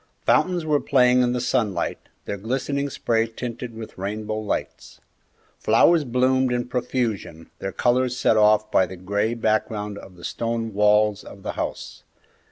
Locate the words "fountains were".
0.25-0.79